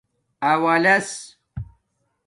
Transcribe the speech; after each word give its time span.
اولس 0.49 1.13